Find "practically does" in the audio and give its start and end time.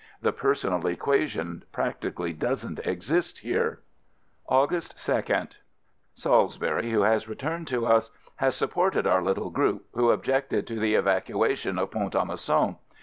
1.71-2.65